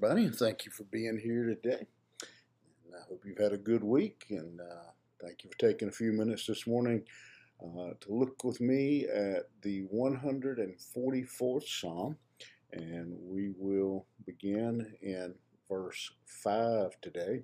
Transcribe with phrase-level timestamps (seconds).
[0.00, 1.84] everybody, and thank you for being here today.
[2.84, 5.92] And I hope you've had a good week, and uh, thank you for taking a
[5.92, 7.02] few minutes this morning
[7.60, 12.16] uh, to look with me at the 144th Psalm.
[12.72, 15.34] And we will begin in
[15.68, 17.42] verse 5 today.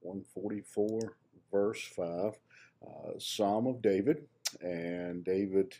[0.00, 1.16] 144,
[1.52, 2.32] verse 5,
[2.82, 4.24] uh, Psalm of David.
[4.60, 5.76] And David,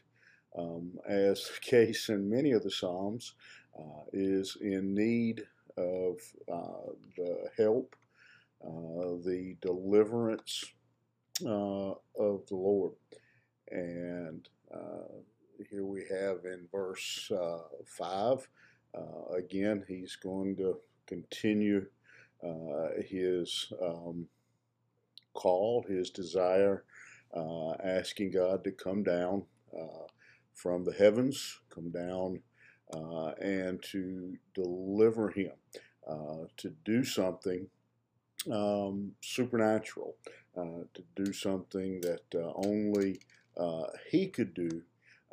[0.56, 3.34] um, as the case in many of the Psalms,
[3.76, 5.42] uh, is in need
[5.77, 6.16] of
[6.52, 7.96] uh, the help,
[8.64, 10.64] uh, the deliverance
[11.45, 12.92] uh, of the Lord.
[13.70, 14.48] And
[15.70, 17.30] here we have in verse
[17.87, 18.48] 5,
[19.37, 21.86] again, he's going to continue
[23.09, 24.27] his um,
[25.33, 26.84] call, his desire,
[27.83, 29.45] asking God to come down
[30.55, 32.41] from the heavens, come down
[32.92, 35.52] uh, and to deliver him,
[36.08, 37.66] uh, to do something
[38.50, 40.16] um, supernatural,
[40.56, 43.20] uh, to do something that uh, only
[43.56, 44.82] uh, he could do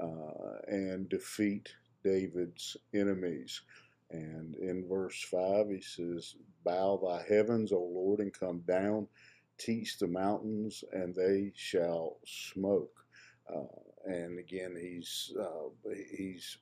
[0.02, 1.70] uh, and defeat
[2.04, 3.62] David's enemies.
[4.12, 9.08] And in verse 5, he says, Bow thy heavens, O Lord, and come down.
[9.58, 13.06] Teach the mountains, and they shall smoke.
[14.06, 15.32] and again, he's
[16.18, 16.58] he's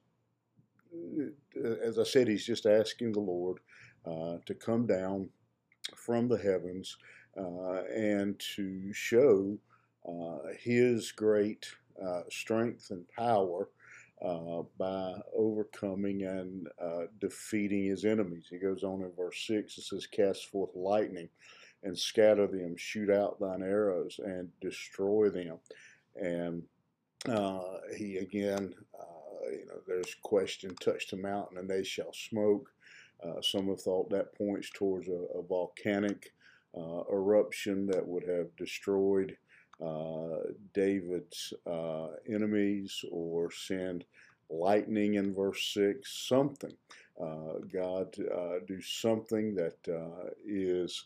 [1.84, 3.60] as I said, he's just asking the Lord
[4.06, 5.30] uh, to come down
[5.96, 6.98] from the heavens
[7.38, 9.58] uh, and to show
[10.08, 11.68] uh, his great
[12.04, 13.70] uh, strength and power
[14.26, 18.48] uh, by overcoming and uh, defeating his enemies.
[18.50, 21.30] He goes on in verse 6, it says, Cast forth lightning
[21.84, 25.60] and scatter them, shoot out thine arrows and destroy them.
[26.16, 26.64] And
[27.96, 28.74] he again
[29.52, 32.72] you know, there's question, touch the mountain and they shall smoke.
[33.24, 36.34] Uh, some have thought that points towards a, a volcanic
[36.78, 39.36] uh, eruption that would have destroyed
[39.84, 40.38] uh,
[40.74, 44.06] David's uh, enemies or send
[44.50, 46.74] lightning in verse 6, something.
[47.22, 49.78] Uh, God, uh, do something that
[50.46, 51.06] is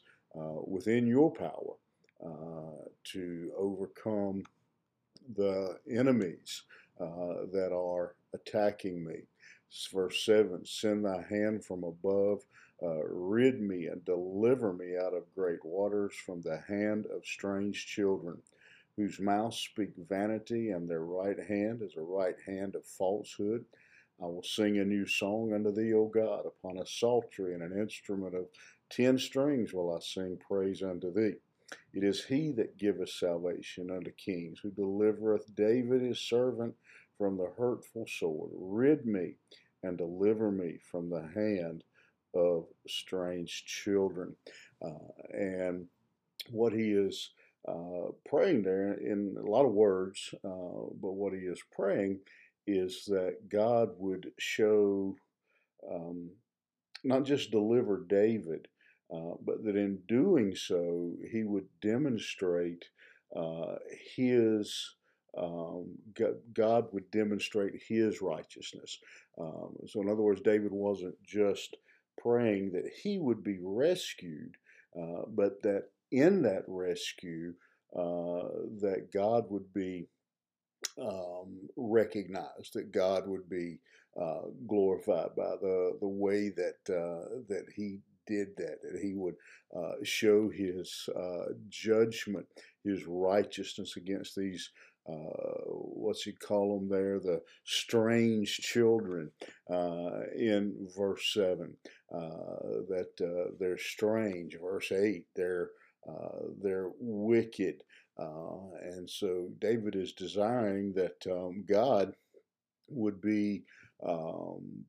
[0.65, 1.75] within your power
[3.03, 4.43] to overcome
[5.35, 6.63] the enemies
[6.99, 9.23] uh, that are attacking me.
[9.91, 12.43] Verse 7 Send thy hand from above,
[12.81, 17.85] uh, rid me and deliver me out of great waters from the hand of strange
[17.87, 18.37] children,
[18.97, 23.65] whose mouths speak vanity, and their right hand is a right hand of falsehood.
[24.21, 27.77] I will sing a new song unto thee, O God, upon a psaltery and an
[27.79, 28.45] instrument of
[28.89, 31.35] ten strings will I sing praise unto thee.
[31.93, 36.75] It is he that giveth salvation unto kings, who delivereth David his servant
[37.23, 38.49] from the hurtful sword.
[38.53, 39.35] Rid me
[39.81, 41.81] and deliver me from the hand
[42.35, 44.35] of strange children.
[44.83, 45.87] Uh, and
[46.49, 47.29] what he is
[47.65, 52.19] uh, praying there in a lot of words, uh, but what he is praying
[52.67, 55.15] is that God would show,
[55.89, 56.29] um,
[57.05, 58.67] not just deliver David,
[59.15, 62.83] uh, but that in doing so, he would demonstrate
[63.33, 63.75] uh,
[64.13, 64.95] his
[65.37, 65.97] um,
[66.53, 68.99] God would demonstrate his righteousness.
[69.39, 71.75] Um, so, in other words, David wasn't just
[72.19, 74.55] praying that he would be rescued,
[74.99, 77.53] uh, but that in that rescue,
[77.95, 78.49] uh,
[78.81, 80.07] that God would be
[81.01, 83.79] um, recognized, that God would be
[84.19, 89.35] uh, glorified by the the way that uh, that he did that, that he would
[89.75, 92.45] uh, show his uh, judgment,
[92.83, 94.69] his righteousness against these
[95.07, 97.19] uh, what's he call them there?
[97.19, 99.31] The strange children
[99.69, 101.75] uh, in verse 7.
[102.13, 104.55] Uh, that uh, they're strange.
[104.61, 105.71] Verse 8, they're,
[106.07, 107.83] uh, they're wicked.
[108.17, 112.13] Uh, and so David is desiring that um, God
[112.87, 113.63] would be
[114.07, 114.85] um,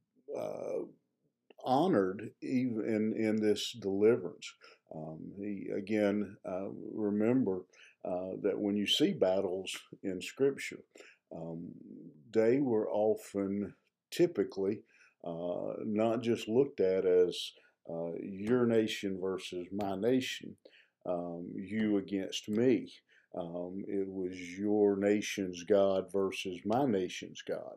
[1.65, 4.53] honored even in, in this deliverance.
[4.95, 6.37] Um, he again
[6.93, 7.63] remember
[8.05, 10.81] uh, that when you see battles in Scripture,
[11.35, 11.71] um,
[12.33, 13.75] they were often
[14.11, 14.81] typically
[15.25, 17.53] uh, not just looked at as
[17.91, 20.57] uh, your nation versus my nation,
[21.07, 22.93] um, you against me.
[23.37, 27.77] Um, it was your nation's God versus my nation's God.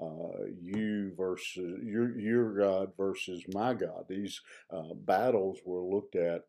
[0.00, 4.04] Uh, you versus your your God versus my God.
[4.08, 6.42] These uh, battles were looked at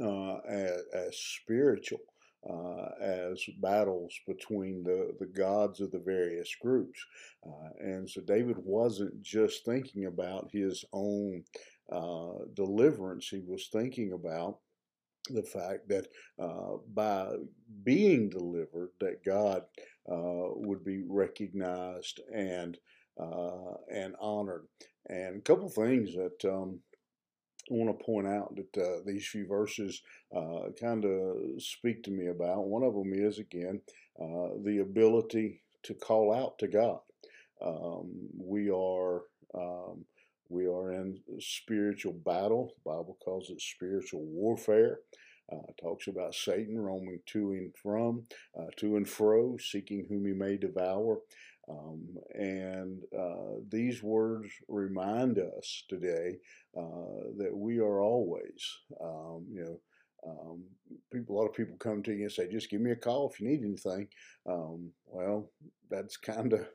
[0.00, 2.00] uh, as, as, spiritual,
[2.48, 6.98] uh, as battles between the, the gods of the various groups.
[7.46, 11.44] Uh, and so David wasn't just thinking about his own
[11.90, 14.58] uh, deliverance, he was thinking about
[15.30, 16.08] the fact that
[16.38, 17.28] uh, by
[17.82, 19.62] being delivered, that God
[20.10, 22.78] uh, would be recognized and
[23.18, 24.66] uh, and honored.
[25.08, 26.80] And a couple things that um,
[27.70, 30.02] I want to point out that uh, these few verses
[30.34, 32.66] uh, kind of speak to me about.
[32.66, 33.80] One of them is again
[34.20, 37.00] uh, the ability to call out to God.
[37.64, 39.22] Um, we are
[39.54, 40.04] um,
[40.48, 42.72] we are in spiritual battle.
[42.84, 45.00] The Bible calls it spiritual warfare.
[45.52, 48.24] Uh, talks about Satan roaming to and from,
[48.58, 51.20] uh, to and fro, seeking whom he may devour.
[51.68, 56.38] Um, and uh, these words remind us today
[56.76, 59.80] uh, that we are always, um, you know,
[60.26, 60.64] um,
[61.12, 63.30] people, a lot of people come to you and say, "Just give me a call
[63.30, 64.08] if you need anything."
[64.48, 65.50] Um, well,
[65.90, 66.66] that's kind of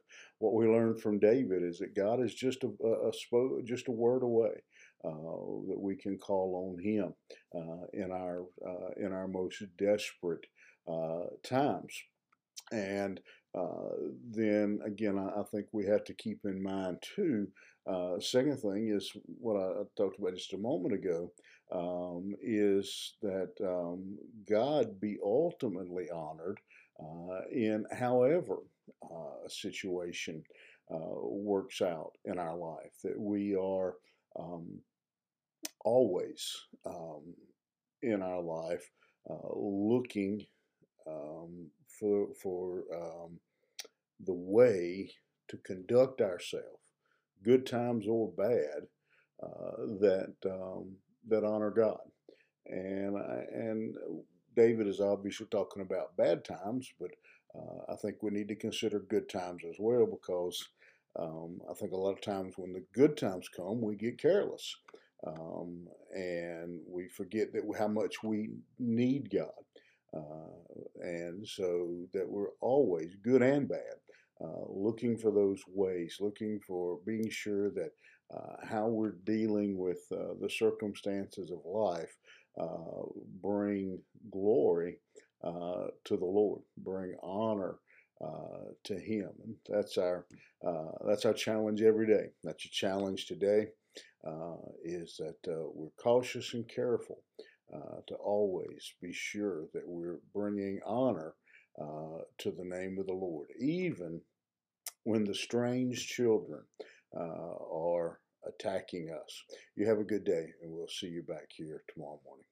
[0.41, 3.91] what we learned from David: is that God is just a, a, a just a
[3.91, 4.63] word away.
[5.03, 7.13] Uh, that we can call on Him
[7.55, 10.45] uh, in our uh, in our most desperate
[10.87, 11.93] uh, times,
[12.71, 13.19] and
[13.57, 13.95] uh,
[14.29, 17.47] then again, I, I, think we have to keep in mind too.
[17.85, 21.31] Uh, second thing is what I talked about just a moment ago
[21.73, 24.17] um, is that um,
[24.49, 26.59] God be ultimately honored
[27.51, 28.57] in however
[29.03, 30.43] uh, a situation
[30.93, 33.95] uh, works out in our life, that we are
[34.39, 34.79] um,
[35.83, 36.55] always
[36.85, 37.33] um,
[38.01, 38.89] in our life
[39.29, 40.45] uh, looking
[41.07, 41.67] um,
[41.99, 43.39] for, for um,
[44.25, 45.11] the way
[45.47, 46.65] to conduct ourselves,
[47.43, 48.87] good times or bad,
[49.43, 50.95] uh, that um,
[51.27, 51.99] that honor God.
[52.67, 53.95] And and
[54.55, 57.11] David is obviously talking about bad times, but
[57.55, 60.63] uh, I think we need to consider good times as well because
[61.19, 64.75] um, I think a lot of times when the good times come, we get careless
[65.27, 68.49] um, and we forget that how much we
[68.79, 69.49] need God.
[70.13, 73.95] Uh, and so that we're always good and bad,
[74.43, 77.91] uh, looking for those ways, looking for being sure that
[78.35, 82.17] uh, how we're dealing with uh, the circumstances of life
[82.59, 83.03] uh,
[83.41, 83.99] bring
[84.31, 84.97] glory
[85.43, 87.79] uh, to the Lord, bring honor
[88.83, 89.31] to Him.
[89.43, 90.25] And that's our
[91.07, 92.27] that's our challenge every day.
[92.43, 93.69] That's a challenge today.
[94.83, 97.23] is that we're cautious and careful
[97.73, 101.35] uh, to always be sure that we're bringing honor
[101.81, 104.19] uh, to the name of the Lord, even
[105.03, 106.61] when the strange children
[107.15, 109.43] uh, are attacking us.
[109.75, 112.45] You have a good day, and we'll see you back here tomorrow morning.